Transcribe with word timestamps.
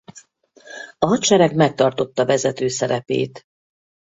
A 0.97 1.05
hadsereg 1.05 1.55
megtartotta 1.55 2.25
vezető 2.25 2.67
szerepét. 2.67 3.43